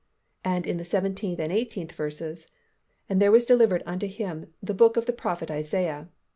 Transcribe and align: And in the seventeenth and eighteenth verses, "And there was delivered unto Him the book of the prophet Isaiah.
And 0.43 0.65
in 0.65 0.77
the 0.77 0.83
seventeenth 0.83 1.37
and 1.37 1.51
eighteenth 1.51 1.91
verses, 1.91 2.47
"And 3.07 3.21
there 3.21 3.31
was 3.31 3.45
delivered 3.45 3.83
unto 3.85 4.07
Him 4.07 4.51
the 4.59 4.73
book 4.73 4.97
of 4.97 5.05
the 5.05 5.13
prophet 5.13 5.51
Isaiah. 5.51 6.09